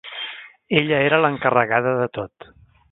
Ella 0.81 1.03
era 1.11 1.21
l'encarregada 1.27 1.97
de 2.03 2.11
tot. 2.21 2.53